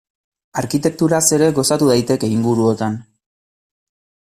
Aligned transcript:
Arkitekturaz 0.61 1.21
ere 1.39 1.51
gozatu 1.59 1.93
daiteke 1.93 2.33
inguruotan. 2.39 3.01